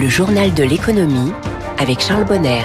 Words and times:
Le 0.00 0.08
journal 0.08 0.54
de 0.54 0.62
l'économie 0.62 1.32
avec 1.76 1.98
Charles 2.00 2.24
Bonner. 2.24 2.62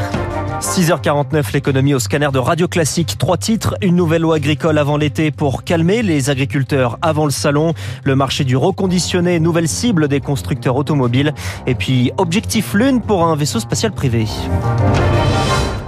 6h49, 0.62 1.52
l'économie 1.54 1.96
au 1.96 2.00
scanner 2.00 2.30
de 2.32 2.38
Radio 2.38 2.68
Classique. 2.68 3.18
Trois 3.18 3.38
titres, 3.38 3.76
une 3.82 3.96
nouvelle 3.96 4.22
loi 4.22 4.36
agricole 4.36 4.78
avant 4.78 4.98
l'été 4.98 5.32
pour 5.32 5.64
calmer 5.64 6.04
les 6.04 6.30
agriculteurs 6.30 7.00
avant 7.02 7.26
le 7.26 7.32
salon, 7.32 7.74
le 8.04 8.16
marché 8.16 8.44
du 8.44 8.56
reconditionné, 8.56 9.40
nouvelle 9.40 9.68
cible 9.68 10.10
des 10.10 10.20
constructeurs 10.20 10.76
automobiles, 10.76 11.34
et 11.66 11.74
puis 11.74 12.12
objectif 12.18 12.76
lune 12.76 13.02
pour 13.02 13.26
un 13.26 13.36
vaisseau 13.36 13.60
spatial 13.60 13.94
privé. 13.94 14.28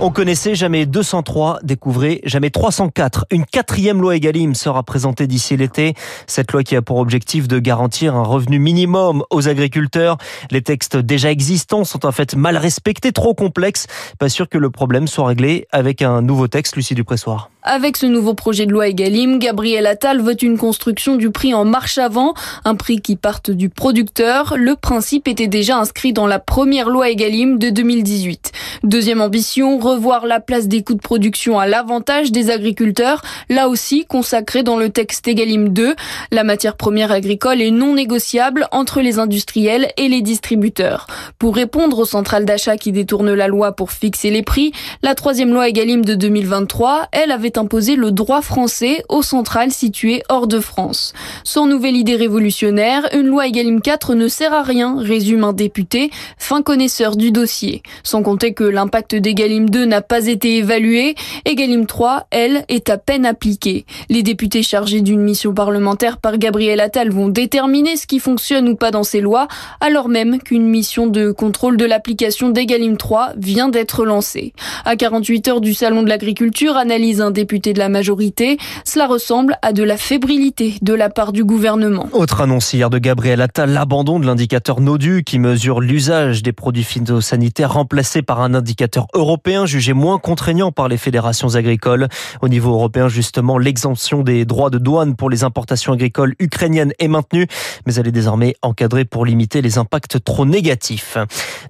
On 0.06 0.12
connaissait 0.12 0.54
jamais 0.54 0.86
203, 0.86 1.62
découvrez 1.64 2.22
jamais 2.26 2.52
304. 2.52 3.26
Une 3.32 3.44
quatrième 3.44 4.00
loi 4.00 4.16
Egalim 4.16 4.54
sera 4.54 4.84
présentée 4.84 5.26
d'ici 5.26 5.58
l'été. 5.58 5.96
Cette 6.28 6.52
loi 6.52 6.62
qui 6.62 6.76
a 6.76 6.84
pour 6.84 6.98
objectif 6.98 7.48
de 7.48 7.58
garantir 7.58 8.14
un 8.14 8.22
revenu 8.22 8.60
minimum 8.60 9.24
aux 9.32 9.48
agriculteurs. 9.48 10.18
Les 10.52 10.62
textes 10.62 10.96
déjà 10.96 11.32
existants 11.32 11.86
sont 11.86 12.06
en 12.06 12.12
fait 12.12 12.36
mal 12.36 12.56
respectés, 12.56 13.14
trop 13.14 13.34
complexes. 13.34 13.88
Pas 14.20 14.30
sûr 14.30 14.48
que 14.48 14.60
le 14.60 14.70
problème 14.70 15.08
soit 15.08 15.26
réglé 15.26 15.66
avec 15.72 16.04
un 16.04 16.22
nouveau 16.22 16.48
texte, 16.48 16.76
Lucie 16.76 16.94
Dupressoir. 16.94 17.50
Avec 17.68 17.98
ce 17.98 18.06
nouveau 18.06 18.36
projet 18.36 18.68
de 18.68 18.72
loi 18.72 18.90
Egalim, 18.90 19.40
Gabriel 19.40 19.88
Attal 19.88 20.22
veut 20.22 20.38
une 20.44 20.56
construction 20.56 21.16
du 21.16 21.32
prix 21.32 21.56
en 21.56 21.66
marche 21.66 21.98
avant, 21.98 22.36
un 22.64 22.76
prix 22.76 23.02
qui 23.02 23.16
parte 23.16 23.50
du 23.50 23.70
producteur. 23.70 24.54
Le 24.56 24.76
principe 24.76 25.28
était 25.28 25.48
déjà 25.48 25.76
inscrit 25.80 26.14
dans 26.14 26.28
la 26.28 26.38
première 26.38 26.90
loi 26.90 27.10
Egalim 27.10 27.58
de 27.58 27.72
2018. 27.72 28.52
Deuxième 28.84 29.20
ambition, 29.20 29.80
revoir 29.80 30.28
la 30.28 30.40
place 30.40 30.68
des 30.68 30.84
coûts 30.84 30.94
de 30.94 31.02
production 31.02 31.58
à 31.58 31.66
l'avantage 31.66 32.32
des 32.32 32.52
agriculteurs, 32.52 33.24
là 33.50 33.68
aussi 33.68 34.06
consacré 34.06 34.62
dans 34.62 34.78
le 34.78 34.90
texte 34.90 35.28
Egalim 35.28 35.70
2. 35.70 35.96
La 36.32 36.44
matière 36.44 36.78
première 36.78 37.12
agricole 37.12 37.64
est 37.64 37.72
non 37.72 37.96
négociable 37.96 38.68
entre 38.72 39.02
les 39.02 39.18
industriels 39.18 39.88
et 39.98 40.08
les 40.08 40.22
distributeurs. 40.22 41.08
Pour 41.40 41.56
répondre 41.56 41.98
aux 41.98 42.06
centrales 42.06 42.46
d'achat 42.46 42.78
qui 42.78 42.92
détournent 42.92 43.34
la 43.34 43.48
loi 43.48 43.72
pour 43.72 43.92
fixer 43.92 44.30
les 44.30 44.44
prix, 44.44 44.72
la 45.02 45.16
troisième 45.16 45.52
loi 45.52 45.68
Egalim 45.68 46.06
de 46.06 46.14
2023, 46.14 47.08
elle 47.12 47.32
avait 47.32 47.55
imposer 47.58 47.96
le 47.96 48.12
droit 48.12 48.42
français 48.42 49.04
aux 49.10 49.22
centrales 49.22 49.72
situées 49.72 50.24
hors 50.30 50.48
de 50.48 50.60
France. 50.60 51.14
Sans 51.44 51.68
nouvelle 51.68 51.96
idée 51.96 52.16
révolutionnaire, 52.16 53.08
une 53.14 53.28
loi 53.28 53.48
Egalim 53.48 53.82
4 53.82 54.16
ne 54.16 54.28
sert 54.28 54.54
à 54.54 54.64
rien, 54.64 54.98
résume 55.00 55.44
un 55.44 55.54
député, 55.54 56.12
fin 56.38 56.62
connaisseur 56.62 57.16
du 57.16 57.32
dossier. 57.32 57.82
Sans 58.04 58.24
compter 58.24 58.54
que 58.54 58.64
l'impact 58.64 59.16
d'Egalim 59.16 59.70
2 59.70 59.86
n'a 59.86 60.02
pas 60.02 60.28
été 60.28 60.58
évalué, 60.58 61.16
Egalim 61.46 61.86
3, 61.86 62.28
elle, 62.32 62.66
est 62.70 62.90
à 62.90 62.98
peine 62.98 63.26
appliquée. 63.26 63.86
Les 64.10 64.24
députés 64.24 64.64
chargés 64.64 65.02
d'une 65.02 65.22
mission 65.22 65.54
parlementaire 65.54 66.18
par 66.18 66.38
Gabriel 66.38 66.80
Attal 66.80 67.10
vont 67.10 67.30
déterminer 67.30 67.96
ce 67.96 68.08
qui 68.08 68.20
fonctionne 68.20 68.68
ou 68.68 68.76
pas 68.76 68.92
dans 68.92 69.04
ces 69.04 69.22
lois, 69.22 69.48
alors 69.82 70.10
même 70.10 70.40
qu'une 70.40 70.68
mission 70.68 71.08
de 71.08 71.32
contrôle 71.32 71.78
de 71.78 71.86
l'application 71.86 72.50
d'Egalim 72.50 72.98
3 72.98 73.34
vient 73.38 73.70
d'être 73.70 74.06
lancée. 74.06 74.54
À 74.84 74.96
48 74.96 75.48
heures 75.48 75.62
du 75.62 75.74
Salon 75.74 76.04
de 76.04 76.10
l'agriculture, 76.10 76.78
analyse 76.78 77.22
un 77.22 77.32
député 77.32 77.45
députés 77.46 77.74
de 77.74 77.80
la 77.80 77.90
majorité. 77.90 78.58
Cela 78.86 79.06
ressemble 79.06 79.60
à 79.62 79.72
de 79.72 79.84
la 79.84 79.98
fébrilité 79.98 80.80
de 80.82 80.96
la 80.96 81.12
part 81.12 81.32
du 81.32 81.44
gouvernement. 81.44 82.08
Autre 82.12 82.42
annonce 82.42 82.74
hier 82.74 82.90
de 82.90 82.98
Gabriel 82.98 83.40
Attal, 83.40 83.70
l'abandon 83.72 84.20
de 84.20 84.26
l'indicateur 84.26 84.82
NODU 84.82 85.24
qui 85.24 85.38
mesure 85.38 85.80
l'usage 85.80 86.42
des 86.42 86.54
produits 86.54 86.84
phytosanitaires 86.84 87.74
remplacé 87.74 88.24
par 88.24 88.42
un 88.42 88.56
indicateur 88.56 89.06
européen 89.14 89.68
jugé 89.68 89.94
moins 89.94 90.18
contraignant 90.18 90.72
par 90.72 90.88
les 90.88 90.98
fédérations 90.98 91.54
agricoles. 91.54 92.08
Au 92.42 92.48
niveau 92.48 92.74
européen, 92.74 93.10
justement, 93.10 93.60
l'exemption 93.60 94.24
des 94.24 94.44
droits 94.46 94.72
de 94.72 94.80
douane 94.80 95.16
pour 95.16 95.30
les 95.30 95.44
importations 95.44 95.94
agricoles 95.94 96.34
ukrainiennes 96.40 96.94
est 96.98 97.08
maintenue, 97.08 97.46
mais 97.86 97.94
elle 97.94 98.08
est 98.08 98.12
désormais 98.12 98.56
encadrée 98.64 99.06
pour 99.06 99.24
limiter 99.24 99.62
les 99.62 99.78
impacts 99.78 100.24
trop 100.24 100.48
négatifs. 100.48 101.20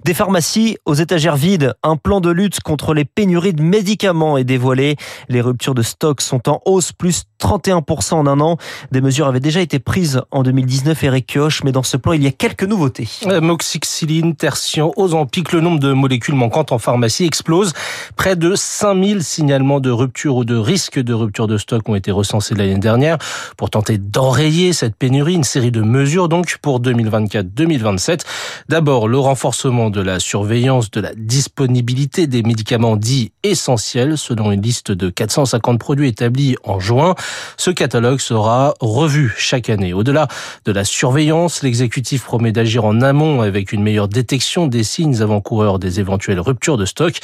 Des 0.06 0.14
pharmacies 0.14 0.78
aux 0.86 0.94
étagères 0.94 1.36
vides, 1.36 1.74
un 1.82 1.96
plan 1.96 2.22
de 2.22 2.30
lutte 2.30 2.60
contre 2.60 2.94
les 2.94 3.04
pénuries 3.04 3.52
de 3.52 3.62
médicaments 3.62 4.38
est 4.38 4.44
dévoilé. 4.44 4.96
Les 5.28 5.42
ruptures 5.42 5.65
de 5.74 5.82
stock 5.82 6.20
sont 6.20 6.48
en 6.48 6.60
hausse, 6.64 6.92
plus 6.92 7.24
31% 7.40 8.14
en 8.14 8.26
un 8.26 8.40
an. 8.40 8.56
Des 8.92 9.00
mesures 9.00 9.26
avaient 9.26 9.40
déjà 9.40 9.60
été 9.60 9.78
prises 9.78 10.22
en 10.30 10.42
2019, 10.42 11.04
Eric 11.04 11.26
Kioch, 11.26 11.62
mais 11.64 11.72
dans 11.72 11.82
ce 11.82 11.96
plan, 11.96 12.12
il 12.12 12.22
y 12.22 12.26
a 12.26 12.32
quelques 12.32 12.64
nouveautés. 12.64 13.08
Euh, 13.26 13.40
moxicilline, 13.40 14.34
tertian, 14.34 14.92
Ozempic, 14.96 15.52
le 15.52 15.60
nombre 15.60 15.78
de 15.78 15.92
molécules 15.92 16.34
manquantes 16.34 16.72
en 16.72 16.78
pharmacie 16.78 17.24
explose. 17.24 17.72
Près 18.16 18.36
de 18.36 18.54
5000 18.54 19.22
signalements 19.22 19.80
de 19.80 19.90
rupture 19.90 20.36
ou 20.36 20.44
de 20.44 20.56
risque 20.56 20.98
de 20.98 21.14
rupture 21.14 21.46
de 21.46 21.58
stock 21.58 21.88
ont 21.88 21.94
été 21.94 22.10
recensés 22.10 22.54
l'année 22.54 22.78
dernière. 22.78 23.18
Pour 23.56 23.70
tenter 23.70 23.98
d'enrayer 23.98 24.72
cette 24.72 24.96
pénurie, 24.96 25.34
une 25.34 25.44
série 25.44 25.70
de 25.70 25.82
mesures 25.82 26.28
donc 26.28 26.58
pour 26.62 26.80
2024-2027. 26.80 28.20
D'abord, 28.68 29.08
le 29.08 29.18
renforcement 29.18 29.90
de 29.90 30.00
la 30.00 30.20
surveillance 30.20 30.90
de 30.90 31.00
la 31.00 31.14
disponibilité 31.14 32.26
des 32.26 32.42
médicaments 32.42 32.96
dits 32.96 33.32
essentiels 33.42 34.18
selon 34.18 34.52
une 34.52 34.62
liste 34.62 34.92
de 34.92 35.10
450 35.10 35.78
produits 35.78 36.08
établis 36.08 36.56
en 36.64 36.80
juin. 36.80 37.14
Ce 37.56 37.70
catalogue 37.70 38.20
sera 38.20 38.74
revu 38.80 39.34
chaque 39.36 39.70
année. 39.70 39.92
Au-delà 39.92 40.28
de 40.64 40.72
la 40.72 40.84
surveillance, 40.84 41.62
l'exécutif 41.62 42.24
promet 42.24 42.52
d'agir 42.52 42.84
en 42.84 43.00
amont 43.00 43.40
avec 43.40 43.72
une 43.72 43.82
meilleure 43.82 44.08
détection 44.08 44.66
des 44.66 44.84
signes 44.84 45.22
avant-coureurs 45.22 45.78
des 45.78 46.00
éventuelles 46.00 46.40
ruptures 46.40 46.76
de 46.76 46.84
stock. 46.84 47.18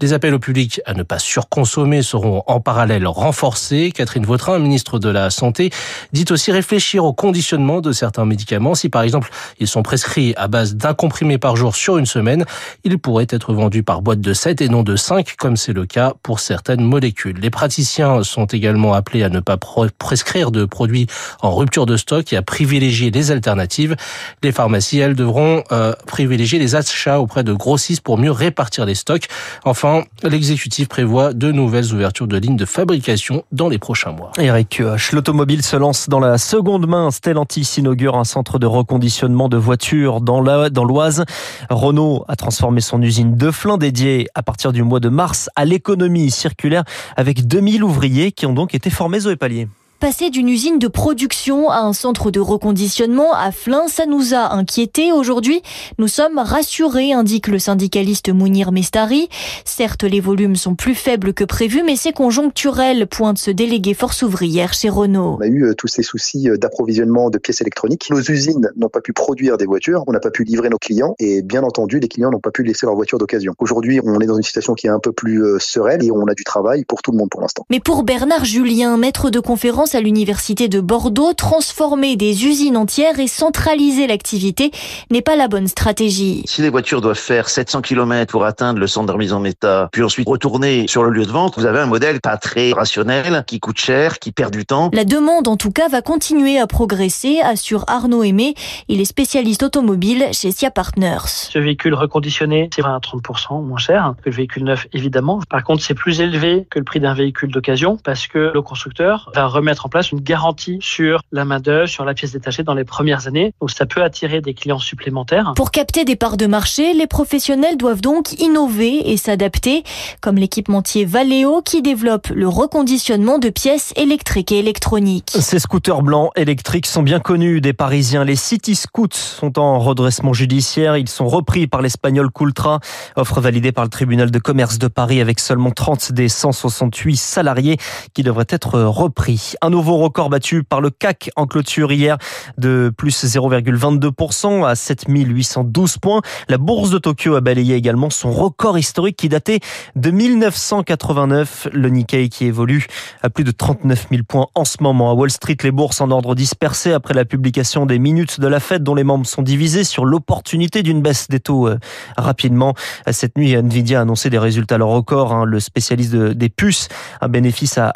Les 0.00 0.12
appels 0.12 0.34
au 0.34 0.38
public 0.38 0.80
à 0.86 0.94
ne 0.94 1.02
pas 1.02 1.18
surconsommer 1.18 2.02
seront 2.02 2.42
en 2.46 2.60
parallèle 2.60 3.06
renforcés. 3.06 3.92
Catherine 3.94 4.24
Vautrin, 4.24 4.58
ministre 4.58 4.98
de 4.98 5.08
la 5.08 5.30
Santé, 5.30 5.70
dit 6.12 6.24
aussi 6.30 6.52
réfléchir 6.52 7.04
au 7.04 7.12
conditionnement 7.12 7.80
de 7.80 7.92
certains 7.92 8.24
médicaments. 8.24 8.74
Si 8.74 8.88
par 8.88 9.02
exemple 9.02 9.30
ils 9.58 9.68
sont 9.68 9.82
prescrits 9.82 10.34
à 10.36 10.48
base 10.48 10.74
d'un 10.74 10.94
comprimé 10.94 11.38
par 11.38 11.56
jour 11.56 11.76
sur 11.76 11.98
une 11.98 12.06
semaine, 12.06 12.44
ils 12.84 12.98
pourraient 12.98 13.26
être 13.30 13.52
vendus 13.52 13.82
par 13.82 14.02
boîte 14.02 14.20
de 14.20 14.32
7 14.32 14.60
et 14.60 14.68
non 14.68 14.82
de 14.82 14.96
5 14.96 15.36
comme 15.36 15.56
c'est 15.56 15.72
le 15.72 15.86
cas 15.86 16.14
pour 16.22 16.40
certaines 16.40 16.82
molécules. 16.82 17.38
Les 17.38 17.50
praticiens 17.50 18.22
sont 18.22 18.46
également 18.46 18.94
appelés 18.94 19.22
à 19.22 19.28
ne 19.28 19.40
pas 19.46 19.56
prescrire 19.56 20.50
de 20.50 20.64
produits 20.64 21.06
en 21.40 21.54
rupture 21.54 21.86
de 21.86 21.96
stock 21.96 22.32
et 22.32 22.36
à 22.36 22.42
privilégier 22.42 23.10
les 23.10 23.30
alternatives. 23.30 23.96
Les 24.42 24.52
pharmacies, 24.52 24.98
elles, 24.98 25.14
devront 25.14 25.62
euh, 25.72 25.94
privilégier 26.06 26.58
les 26.58 26.74
achats 26.74 27.20
auprès 27.20 27.44
de 27.44 27.52
grossistes 27.52 28.02
pour 28.02 28.18
mieux 28.18 28.32
répartir 28.32 28.84
les 28.84 28.94
stocks. 28.94 29.28
Enfin, 29.64 30.02
l'exécutif 30.22 30.88
prévoit 30.88 31.32
de 31.32 31.52
nouvelles 31.52 31.94
ouvertures 31.94 32.26
de 32.26 32.36
lignes 32.36 32.56
de 32.56 32.64
fabrication 32.64 33.44
dans 33.52 33.68
les 33.68 33.78
prochains 33.78 34.12
mois. 34.12 34.32
Eric 34.38 34.82
l'automobile 35.12 35.62
se 35.62 35.76
lance 35.76 36.08
dans 36.08 36.20
la 36.20 36.38
seconde 36.38 36.88
main. 36.88 37.10
Stellantis 37.10 37.74
inaugure 37.78 38.16
un 38.16 38.24
centre 38.24 38.58
de 38.58 38.66
reconditionnement 38.66 39.48
de 39.48 39.56
voitures 39.56 40.20
dans 40.20 40.40
l'Oise. 40.40 41.24
Renault 41.70 42.24
a 42.28 42.36
transformé 42.36 42.80
son 42.80 43.00
usine 43.00 43.36
de 43.36 43.50
Flin 43.50 43.78
dédiée 43.78 44.26
à 44.34 44.42
partir 44.42 44.72
du 44.72 44.82
mois 44.82 45.00
de 45.00 45.08
mars 45.08 45.48
à 45.54 45.64
l'économie 45.64 46.30
circulaire 46.30 46.84
avec 47.16 47.46
2000 47.46 47.84
ouvriers 47.84 48.32
qui 48.32 48.46
ont 48.46 48.52
donc 48.52 48.74
été 48.74 48.90
formés 48.90 49.26
au 49.26 49.30
Palier. 49.36 49.68
Passer 49.98 50.28
d'une 50.28 50.50
usine 50.50 50.78
de 50.78 50.88
production 50.88 51.70
à 51.70 51.78
un 51.78 51.94
centre 51.94 52.30
de 52.30 52.38
reconditionnement 52.38 53.32
à 53.32 53.50
Flins, 53.50 53.88
ça 53.88 54.04
nous 54.04 54.34
a 54.34 54.52
inquiétés. 54.52 55.10
Aujourd'hui, 55.10 55.62
nous 55.96 56.06
sommes 56.06 56.38
rassurés, 56.38 57.14
indique 57.14 57.48
le 57.48 57.58
syndicaliste 57.58 58.28
Mounir 58.28 58.72
Mestari. 58.72 59.30
Certes, 59.64 60.04
les 60.04 60.20
volumes 60.20 60.54
sont 60.54 60.74
plus 60.74 60.94
faibles 60.94 61.32
que 61.32 61.44
prévu, 61.44 61.82
mais 61.82 61.96
c'est 61.96 62.12
conjoncturel, 62.12 63.06
pointe 63.06 63.38
ce 63.38 63.50
délégué 63.50 63.94
force 63.94 64.22
ouvrière 64.22 64.74
chez 64.74 64.90
Renault. 64.90 65.38
On 65.40 65.42
a 65.42 65.46
eu 65.46 65.64
euh, 65.64 65.74
tous 65.74 65.88
ces 65.88 66.02
soucis 66.02 66.50
euh, 66.50 66.58
d'approvisionnement 66.58 67.30
de 67.30 67.38
pièces 67.38 67.62
électroniques. 67.62 68.08
Nos 68.10 68.20
usines 68.20 68.70
n'ont 68.76 68.90
pas 68.90 69.00
pu 69.00 69.14
produire 69.14 69.56
des 69.56 69.64
voitures, 69.64 70.04
on 70.08 70.12
n'a 70.12 70.20
pas 70.20 70.30
pu 70.30 70.44
livrer 70.44 70.68
nos 70.68 70.78
clients 70.78 71.14
et 71.18 71.40
bien 71.40 71.62
entendu, 71.62 72.00
les 72.00 72.08
clients 72.08 72.30
n'ont 72.30 72.40
pas 72.40 72.50
pu 72.50 72.64
laisser 72.64 72.84
leur 72.84 72.96
voiture 72.96 73.16
d'occasion. 73.16 73.54
Aujourd'hui, 73.60 74.00
on 74.04 74.20
est 74.20 74.26
dans 74.26 74.36
une 74.36 74.42
situation 74.42 74.74
qui 74.74 74.88
est 74.88 74.90
un 74.90 75.00
peu 75.00 75.12
plus 75.12 75.42
euh, 75.42 75.58
sereine 75.58 76.02
et 76.04 76.10
on 76.10 76.26
a 76.26 76.34
du 76.34 76.44
travail 76.44 76.84
pour 76.84 77.00
tout 77.00 77.12
le 77.12 77.16
monde 77.16 77.30
pour 77.30 77.40
l'instant. 77.40 77.64
Mais 77.70 77.80
pour 77.80 78.02
Bernard 78.02 78.44
Julien, 78.44 78.98
maître 78.98 79.30
de 79.30 79.40
conférence 79.40 79.85
à 79.94 80.00
l'université 80.00 80.68
de 80.68 80.80
Bordeaux, 80.80 81.32
transformer 81.32 82.16
des 82.16 82.46
usines 82.46 82.76
entières 82.76 83.20
et 83.20 83.26
centraliser 83.26 84.06
l'activité 84.06 84.70
n'est 85.10 85.22
pas 85.22 85.36
la 85.36 85.48
bonne 85.48 85.68
stratégie. 85.68 86.42
Si 86.46 86.62
les 86.62 86.70
voitures 86.70 87.00
doivent 87.00 87.18
faire 87.18 87.48
700 87.48 87.82
km 87.82 88.30
pour 88.32 88.44
atteindre 88.44 88.80
le 88.80 88.86
centre 88.86 89.06
de 89.06 89.12
remise 89.12 89.32
en 89.32 89.44
état, 89.44 89.88
puis 89.92 90.02
ensuite 90.02 90.28
retourner 90.28 90.86
sur 90.88 91.04
le 91.04 91.10
lieu 91.10 91.26
de 91.26 91.30
vente, 91.30 91.54
vous 91.56 91.66
avez 91.66 91.78
un 91.78 91.86
modèle 91.86 92.20
pas 92.20 92.36
très 92.36 92.72
rationnel, 92.72 93.44
qui 93.46 93.60
coûte 93.60 93.78
cher, 93.78 94.18
qui 94.18 94.32
perd 94.32 94.52
du 94.52 94.64
temps. 94.64 94.90
La 94.92 95.04
demande, 95.04 95.48
en 95.48 95.56
tout 95.56 95.70
cas, 95.70 95.88
va 95.88 96.02
continuer 96.02 96.58
à 96.58 96.66
progresser, 96.66 97.40
assure 97.40 97.84
Arnaud 97.88 98.22
Aimé. 98.22 98.54
Il 98.88 99.00
est 99.00 99.04
spécialiste 99.04 99.62
automobile 99.62 100.28
chez 100.32 100.50
SIA 100.50 100.70
Partners. 100.70 101.26
Ce 101.26 101.58
véhicule 101.58 101.94
reconditionné, 101.94 102.70
c'est 102.74 102.82
à 102.82 102.98
30% 102.98 103.62
moins 103.64 103.78
cher 103.78 104.14
que 104.22 104.30
le 104.30 104.36
véhicule 104.36 104.64
neuf, 104.64 104.86
évidemment. 104.92 105.40
Par 105.50 105.64
contre, 105.64 105.82
c'est 105.82 105.94
plus 105.94 106.20
élevé 106.20 106.66
que 106.70 106.78
le 106.78 106.84
prix 106.84 107.00
d'un 107.00 107.14
véhicule 107.14 107.50
d'occasion 107.50 107.98
parce 108.02 108.26
que 108.26 108.50
le 108.54 108.62
constructeur 108.62 109.30
va 109.34 109.46
remettre 109.46 109.75
mettre 109.76 109.84
en 109.84 109.90
place 109.90 110.10
une 110.10 110.20
garantie 110.20 110.78
sur 110.80 111.20
la 111.32 111.44
main-d'œuvre, 111.44 111.86
sur 111.86 112.06
la 112.06 112.14
pièce 112.14 112.32
détachée 112.32 112.62
dans 112.62 112.72
les 112.72 112.84
premières 112.84 113.26
années. 113.26 113.52
Donc 113.60 113.70
ça 113.70 113.84
peut 113.84 114.02
attirer 114.02 114.40
des 114.40 114.54
clients 114.54 114.78
supplémentaires. 114.78 115.52
Pour 115.54 115.70
capter 115.70 116.06
des 116.06 116.16
parts 116.16 116.38
de 116.38 116.46
marché, 116.46 116.94
les 116.94 117.06
professionnels 117.06 117.76
doivent 117.76 118.00
donc 118.00 118.40
innover 118.40 119.12
et 119.12 119.18
s'adapter, 119.18 119.84
comme 120.22 120.36
l'équipementier 120.36 121.04
Valeo 121.04 121.60
qui 121.60 121.82
développe 121.82 122.28
le 122.28 122.48
reconditionnement 122.48 123.38
de 123.38 123.50
pièces 123.50 123.92
électriques 123.96 124.50
et 124.50 124.60
électroniques. 124.60 125.36
Ces 125.38 125.58
scooters 125.58 126.00
blancs 126.00 126.30
électriques 126.36 126.86
sont 126.86 127.02
bien 127.02 127.20
connus 127.20 127.60
des 127.60 127.74
Parisiens. 127.74 128.24
Les 128.24 128.36
City 128.36 128.76
Scouts 128.76 129.08
sont 129.12 129.58
en 129.58 129.78
redressement 129.78 130.32
judiciaire. 130.32 130.96
Ils 130.96 131.10
sont 131.10 131.28
repris 131.28 131.66
par 131.66 131.82
l'espagnol 131.82 132.30
Coultra, 132.30 132.80
offre 133.14 133.42
validée 133.42 133.72
par 133.72 133.84
le 133.84 133.90
tribunal 133.90 134.30
de 134.30 134.38
commerce 134.38 134.78
de 134.78 134.88
Paris 134.88 135.20
avec 135.20 135.38
seulement 135.38 135.70
30 135.70 136.12
des 136.12 136.30
168 136.30 137.16
salariés 137.16 137.76
qui 138.14 138.22
devraient 138.22 138.46
être 138.48 138.80
repris. 138.80 139.52
Un 139.66 139.70
nouveau 139.70 139.96
record 139.96 140.30
battu 140.30 140.62
par 140.62 140.80
le 140.80 140.90
CAC 140.90 141.30
en 141.34 141.48
clôture 141.48 141.90
hier 141.90 142.18
de 142.56 142.92
plus 142.96 143.24
0,22% 143.24 144.64
à 144.64 144.76
7812 144.76 145.98
points. 145.98 146.20
La 146.48 146.56
bourse 146.56 146.90
de 146.90 146.98
Tokyo 146.98 147.34
a 147.34 147.40
balayé 147.40 147.74
également 147.74 148.08
son 148.08 148.30
record 148.30 148.78
historique 148.78 149.16
qui 149.16 149.28
datait 149.28 149.58
de 149.96 150.12
1989. 150.12 151.66
Le 151.72 151.88
Nikkei 151.88 152.28
qui 152.28 152.44
évolue 152.44 152.86
à 153.24 153.28
plus 153.28 153.42
de 153.42 153.50
39 153.50 154.06
000 154.08 154.22
points 154.22 154.46
en 154.54 154.64
ce 154.64 154.76
moment. 154.80 155.10
À 155.10 155.14
Wall 155.14 155.32
Street, 155.32 155.56
les 155.64 155.72
bourses 155.72 156.00
en 156.00 156.12
ordre 156.12 156.36
dispersé 156.36 156.92
après 156.92 157.14
la 157.14 157.24
publication 157.24 157.86
des 157.86 157.98
minutes 157.98 158.38
de 158.38 158.46
la 158.46 158.60
fête 158.60 158.84
dont 158.84 158.94
les 158.94 159.02
membres 159.02 159.26
sont 159.26 159.42
divisés 159.42 159.82
sur 159.82 160.04
l'opportunité 160.04 160.84
d'une 160.84 161.02
baisse 161.02 161.26
des 161.26 161.40
taux 161.40 161.66
euh, 161.66 161.80
rapidement. 162.16 162.74
Cette 163.10 163.36
nuit, 163.36 163.56
Nvidia 163.56 163.98
a 163.98 164.02
annoncé 164.02 164.30
des 164.30 164.38
résultats 164.38 164.78
leur 164.78 164.90
record. 164.90 165.32
Hein. 165.32 165.44
Le 165.44 165.58
spécialiste 165.58 166.14
des 166.14 166.48
puces, 166.50 166.86
un 167.20 167.26
bénéfice 167.26 167.78
à 167.78 167.92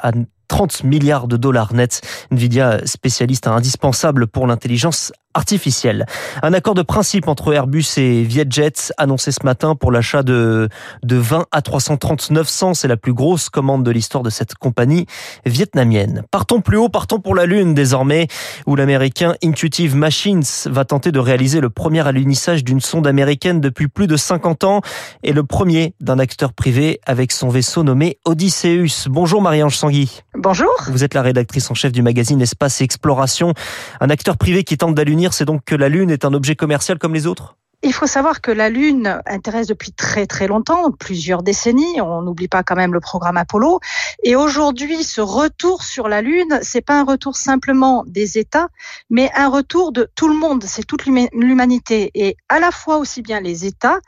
30 0.50 0.85
milliards 0.85 1.29
de 1.29 1.37
dollars 1.37 1.73
nets. 1.73 2.02
Nvidia, 2.32 2.85
spécialiste 2.85 3.47
indispensable 3.47 4.26
pour 4.26 4.47
l'intelligence 4.47 5.12
artificielle. 5.35 6.06
Un 6.43 6.53
accord 6.53 6.75
de 6.75 6.82
principe 6.82 7.29
entre 7.29 7.53
Airbus 7.53 7.85
et 7.97 8.23
Vietjet 8.23 8.73
annoncé 8.99 9.32
ce 9.32 9.44
matin 9.44 9.75
pour 9.75 9.93
l'achat 9.93 10.23
de, 10.23 10.69
de 11.03 11.17
20 11.17 11.47
à 11.53 11.62
330 11.62 12.31
900. 12.31 12.75
C'est 12.75 12.88
la 12.88 12.97
plus 12.97 13.12
grosse 13.12 13.49
commande 13.49 13.85
de 13.85 13.91
l'histoire 13.91 14.23
de 14.23 14.31
cette 14.31 14.55
compagnie 14.55 15.06
vietnamienne. 15.47 16.25
Partons 16.31 16.61
plus 16.61 16.77
haut, 16.77 16.88
partons 16.88 17.21
pour 17.21 17.35
la 17.35 17.47
Lune 17.47 17.75
désormais, 17.75 18.27
où 18.67 18.77
l'américain 18.77 19.35
Intuitive 19.43 19.97
Machines 19.97 20.43
va 20.67 20.85
tenter 20.85 21.12
de 21.12 21.19
réaliser 21.19 21.61
le 21.61 21.71
premier 21.71 22.06
alunissage 22.06 22.65
d'une 22.65 22.81
sonde 22.81 23.06
américaine 23.06 23.61
depuis 23.61 23.88
plus 23.88 24.06
de 24.06 24.17
50 24.17 24.65
ans 24.65 24.81
et 25.23 25.32
le 25.32 25.44
premier 25.44 25.94
d'un 26.00 26.19
acteur 26.19 26.53
privé 26.53 27.00
avec 27.06 27.32
son 27.32 27.49
vaisseau 27.49 27.82
nommé 27.82 28.19
Odysseus. 28.25 29.09
Bonjour 29.09 29.43
Marie-Ange 29.43 29.77
Sangui. 29.77 30.23
Bonjour. 30.35 30.71
Vous 30.88 31.05
êtes 31.05 31.15
la 31.15 31.23
rédactrice 31.23 31.71
en 31.71 31.75
chef 31.75 31.93
du 31.93 32.03
magazine 32.03 32.41
Espace 32.41 32.81
et 32.81 32.85
Exploration. 32.85 33.55
Un 34.00 34.11
acteur 34.11 34.37
privé 34.37 34.65
qui 34.65 34.77
tente 34.77 34.94
c'est 35.32 35.44
donc 35.44 35.64
que 35.64 35.75
la 35.75 35.88
Lune 35.88 36.11
est 36.11 36.25
un 36.25 36.34
objet 36.34 36.56
commercial 36.56 36.99
comme 36.99 37.14
les 37.14 37.26
autres? 37.26 37.56
Il 37.82 37.94
faut 37.94 38.06
savoir 38.06 38.43
que 38.43 38.50
la 38.50 38.69
Lune 38.69 39.22
intéresse 39.25 39.67
depuis 39.67 39.93
très 39.93 40.26
très 40.26 40.46
longtemps, 40.46 40.90
plusieurs 40.90 41.43
décennies. 41.43 42.00
On 42.02 42.20
n'oublie 42.20 42.49
pas 42.49 42.62
quand 42.62 42.76
même 42.76 42.93
le 42.93 43.00
programme 43.00 43.38
Apollo. 43.38 43.81
Et 44.22 44.37
aujourd'hui, 44.37 45.02
ce 45.02 45.22
retour 45.22 45.82
sur 45.82 46.06
la 46.06 46.20
Lune, 46.20 46.58
c'est 46.61 46.82
pas 46.82 47.00
un 47.00 47.05
retour 47.05 47.37
simplement 47.37 48.05
des 48.06 48.37
États, 48.37 48.69
mais 49.08 49.31
un 49.34 49.49
retour 49.49 49.93
de 49.93 50.11
tout 50.14 50.28
le 50.28 50.34
monde. 50.34 50.64
C'est 50.67 50.84
toute 50.84 51.06
l'humanité 51.06 52.11
et 52.14 52.37
à 52.50 52.61
la 52.61 52.70
fois 52.70 52.99
aussi 52.99 53.22
bien 53.22 53.40
les 53.40 53.64
États 53.64 54.00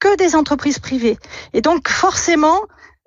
que 0.00 0.16
des 0.16 0.34
entreprises 0.34 0.80
privées. 0.80 1.16
Et 1.52 1.60
donc 1.60 1.88
forcément, 1.88 2.58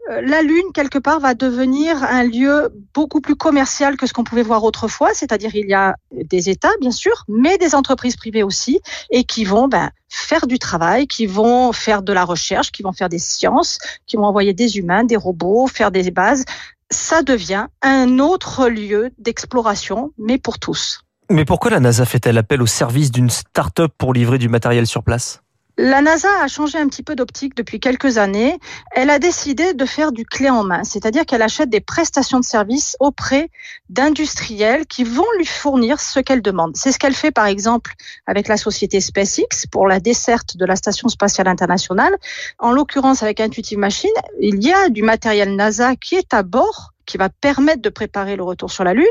la 0.09 0.41
Lune, 0.41 0.71
quelque 0.73 0.99
part, 0.99 1.19
va 1.19 1.33
devenir 1.33 2.03
un 2.03 2.23
lieu 2.23 2.69
beaucoup 2.93 3.21
plus 3.21 3.35
commercial 3.35 3.97
que 3.97 4.05
ce 4.05 4.13
qu'on 4.13 4.23
pouvait 4.23 4.43
voir 4.43 4.63
autrefois, 4.63 5.13
c'est-à-dire 5.13 5.55
il 5.55 5.67
y 5.67 5.73
a 5.73 5.95
des 6.11 6.49
États, 6.49 6.71
bien 6.79 6.91
sûr, 6.91 7.23
mais 7.27 7.57
des 7.57 7.75
entreprises 7.75 8.15
privées 8.15 8.43
aussi, 8.43 8.79
et 9.09 9.23
qui 9.23 9.45
vont 9.45 9.67
ben, 9.67 9.89
faire 10.09 10.47
du 10.47 10.59
travail, 10.59 11.07
qui 11.07 11.25
vont 11.25 11.71
faire 11.71 12.03
de 12.03 12.13
la 12.13 12.23
recherche, 12.23 12.71
qui 12.71 12.83
vont 12.83 12.93
faire 12.93 13.09
des 13.09 13.19
sciences, 13.19 13.79
qui 14.05 14.15
vont 14.15 14.25
envoyer 14.25 14.53
des 14.53 14.77
humains, 14.77 15.03
des 15.03 15.15
robots, 15.15 15.67
faire 15.67 15.91
des 15.91 16.11
bases. 16.11 16.45
Ça 16.91 17.23
devient 17.23 17.65
un 17.81 18.19
autre 18.19 18.67
lieu 18.67 19.11
d'exploration, 19.17 20.11
mais 20.17 20.37
pour 20.37 20.59
tous. 20.59 21.01
Mais 21.31 21.45
pourquoi 21.45 21.71
la 21.71 21.79
NASA 21.79 22.05
fait-elle 22.05 22.37
appel 22.37 22.61
au 22.61 22.67
service 22.67 23.11
d'une 23.11 23.31
start-up 23.31 23.91
pour 23.97 24.13
livrer 24.13 24.37
du 24.37 24.49
matériel 24.49 24.85
sur 24.85 25.03
place? 25.03 25.41
La 25.77 26.01
NASA 26.01 26.29
a 26.41 26.47
changé 26.47 26.77
un 26.77 26.87
petit 26.87 27.03
peu 27.03 27.15
d'optique 27.15 27.55
depuis 27.55 27.79
quelques 27.79 28.17
années. 28.17 28.57
Elle 28.91 29.09
a 29.09 29.19
décidé 29.19 29.73
de 29.73 29.85
faire 29.85 30.11
du 30.11 30.25
clé 30.25 30.49
en 30.49 30.63
main, 30.63 30.83
c'est-à-dire 30.83 31.25
qu'elle 31.25 31.41
achète 31.41 31.69
des 31.69 31.81
prestations 31.81 32.39
de 32.39 32.45
services 32.45 32.95
auprès 32.99 33.49
d'industriels 33.89 34.85
qui 34.85 35.03
vont 35.03 35.25
lui 35.37 35.45
fournir 35.45 35.99
ce 35.99 36.19
qu'elle 36.19 36.41
demande. 36.41 36.75
C'est 36.75 36.91
ce 36.91 36.99
qu'elle 36.99 37.13
fait 37.13 37.31
par 37.31 37.45
exemple 37.45 37.93
avec 38.25 38.47
la 38.47 38.57
société 38.57 39.01
SpaceX 39.01 39.67
pour 39.69 39.87
la 39.87 39.99
desserte 39.99 40.55
de 40.55 40.65
la 40.65 40.75
Station 40.75 41.09
spatiale 41.09 41.47
internationale. 41.47 42.15
En 42.59 42.71
l'occurrence 42.71 43.21
avec 43.21 43.41
Intuitive 43.41 43.77
Machine, 43.77 44.09
il 44.39 44.63
y 44.63 44.71
a 44.71 44.89
du 44.89 45.03
matériel 45.03 45.55
NASA 45.55 45.95
qui 45.95 46.15
est 46.15 46.33
à 46.33 46.43
bord 46.43 46.93
qui 47.05 47.17
va 47.17 47.29
permettre 47.29 47.81
de 47.81 47.89
préparer 47.89 48.35
le 48.35 48.43
retour 48.43 48.71
sur 48.71 48.83
la 48.83 48.93
Lune. 48.93 49.05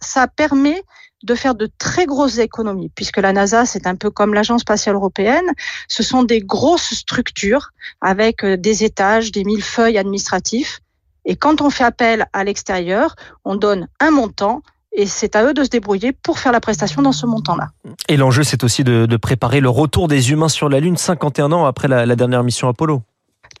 Ça 0.00 0.28
permet 0.28 0.82
de 1.22 1.34
faire 1.34 1.54
de 1.54 1.68
très 1.78 2.06
grosses 2.06 2.38
économies, 2.38 2.90
puisque 2.94 3.18
la 3.18 3.32
NASA, 3.32 3.66
c'est 3.66 3.86
un 3.86 3.96
peu 3.96 4.10
comme 4.10 4.34
l'Agence 4.34 4.60
spatiale 4.62 4.94
européenne. 4.94 5.46
Ce 5.88 6.02
sont 6.02 6.22
des 6.22 6.40
grosses 6.40 6.94
structures 6.94 7.70
avec 8.00 8.44
euh, 8.44 8.56
des 8.56 8.84
étages, 8.84 9.32
des 9.32 9.44
millefeuilles 9.44 9.98
administratifs. 9.98 10.80
Et 11.24 11.36
quand 11.36 11.60
on 11.60 11.70
fait 11.70 11.84
appel 11.84 12.26
à 12.32 12.44
l'extérieur, 12.44 13.16
on 13.44 13.56
donne 13.56 13.88
un 14.00 14.10
montant 14.10 14.62
et 14.92 15.06
c'est 15.06 15.36
à 15.36 15.44
eux 15.44 15.54
de 15.54 15.62
se 15.64 15.68
débrouiller 15.68 16.12
pour 16.12 16.38
faire 16.38 16.52
la 16.52 16.60
prestation 16.60 17.02
dans 17.02 17.12
ce 17.12 17.26
montant-là. 17.26 17.70
Et 18.08 18.16
l'enjeu, 18.16 18.42
c'est 18.42 18.64
aussi 18.64 18.84
de, 18.84 19.16
préparer 19.16 19.60
le 19.60 19.68
retour 19.68 20.08
des 20.08 20.30
humains 20.30 20.48
sur 20.48 20.68
la 20.68 20.80
Lune 20.80 20.96
51 20.96 21.52
ans 21.52 21.66
après 21.66 21.88
la 21.88 22.16
dernière 22.16 22.42
mission 22.42 22.68
Apollo. 22.68 23.02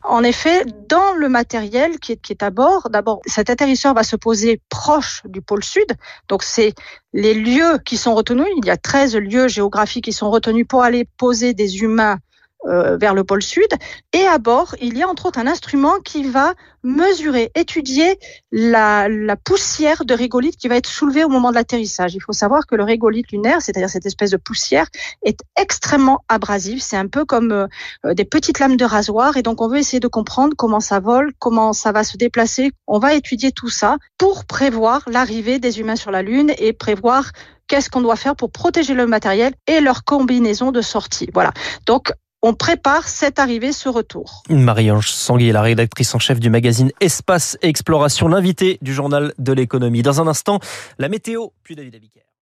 En 0.04 0.22
effet, 0.22 0.64
dans 0.88 1.12
le 1.14 1.28
matériel 1.28 1.98
qui 1.98 2.12
est, 2.12 2.42
à 2.42 2.50
bord, 2.50 2.88
d'abord, 2.90 3.20
cet 3.26 3.50
atterrisseur 3.50 3.94
va 3.94 4.04
se 4.04 4.16
poser 4.16 4.60
proche 4.68 5.22
du 5.24 5.42
pôle 5.42 5.64
sud. 5.64 5.86
Donc, 6.28 6.42
c'est 6.42 6.74
les 7.12 7.34
lieux 7.34 7.78
qui 7.84 7.96
sont 7.96 8.14
retenus. 8.14 8.46
Il 8.56 8.64
y 8.64 8.70
a 8.70 8.76
13 8.76 9.16
lieux 9.16 9.48
géographiques 9.48 10.04
qui 10.04 10.12
sont 10.12 10.30
retenus 10.30 10.66
pour 10.68 10.82
aller 10.82 11.04
poser 11.16 11.52
des 11.52 11.78
humains 11.80 12.18
euh, 12.66 12.96
vers 12.96 13.14
le 13.14 13.22
pôle 13.22 13.42
sud. 13.42 13.68
Et 14.12 14.26
à 14.26 14.38
bord, 14.38 14.74
il 14.80 14.98
y 14.98 15.02
a 15.02 15.08
entre 15.08 15.26
autres 15.26 15.38
un 15.38 15.46
instrument 15.46 16.00
qui 16.04 16.24
va 16.24 16.54
mesurer, 16.82 17.52
étudier 17.54 18.18
la, 18.50 19.08
la 19.08 19.36
poussière 19.36 20.04
de 20.04 20.12
régolithe 20.12 20.56
qui 20.56 20.66
va 20.66 20.76
être 20.76 20.88
soulevée 20.88 21.22
au 21.22 21.28
moment 21.28 21.50
de 21.50 21.54
l'atterrissage. 21.54 22.16
Il 22.16 22.20
faut 22.20 22.32
savoir 22.32 22.66
que 22.66 22.74
le 22.74 22.82
régolithe 22.82 23.30
lunaire, 23.30 23.62
c'est-à-dire 23.62 23.88
cette 23.88 24.06
espèce 24.06 24.30
de 24.30 24.36
poussière, 24.36 24.86
est 25.22 25.38
extrêmement 25.56 26.24
abrasive. 26.28 26.82
C'est 26.82 26.96
un 26.96 27.06
peu 27.06 27.24
comme 27.24 27.52
euh, 27.52 28.14
des 28.14 28.24
petites 28.24 28.58
lames 28.58 28.76
de 28.76 28.84
rasoir. 28.84 29.36
Et 29.36 29.42
donc, 29.42 29.60
on 29.60 29.68
veut 29.68 29.78
essayer 29.78 30.00
de 30.00 30.08
comprendre 30.08 30.54
comment 30.56 30.80
ça 30.80 30.98
vole, 30.98 31.32
comment 31.38 31.72
ça 31.72 31.92
va 31.92 32.02
se 32.02 32.16
déplacer. 32.16 32.72
On 32.88 32.98
va 32.98 33.14
étudier 33.14 33.52
tout 33.52 33.70
ça 33.70 33.98
pour 34.18 34.46
prévoir 34.46 35.04
l'arrivée 35.06 35.60
des 35.60 35.78
humains 35.78 35.96
sur 35.96 36.10
la 36.10 36.22
Lune 36.22 36.52
et 36.58 36.72
prévoir 36.72 37.30
qu'est-ce 37.68 37.88
qu'on 37.90 38.00
doit 38.00 38.16
faire 38.16 38.34
pour 38.34 38.50
protéger 38.50 38.94
le 38.94 39.06
matériel 39.06 39.54
et 39.66 39.80
leur 39.80 40.04
combinaison 40.04 40.72
de 40.72 40.80
sortie. 40.80 41.28
Voilà. 41.32 41.52
Donc, 41.86 42.12
on 42.42 42.54
prépare 42.54 43.08
cette 43.08 43.38
arrivée, 43.38 43.72
ce 43.72 43.88
retour. 43.88 44.42
Marie-Ange 44.48 45.10
Sanguier, 45.10 45.52
la 45.52 45.62
rédactrice 45.62 46.14
en 46.14 46.18
chef 46.18 46.38
du 46.38 46.50
magazine 46.50 46.92
Espace 47.00 47.58
et 47.62 47.68
Exploration, 47.68 48.28
l'invité 48.28 48.78
du 48.80 48.94
journal 48.94 49.32
de 49.38 49.52
l'économie. 49.52 50.02
Dans 50.02 50.20
un 50.20 50.28
instant, 50.28 50.60
la 50.98 51.08
météo, 51.08 51.48
puis 51.62 51.74
David 51.74 51.96
Abiker. 51.96 52.27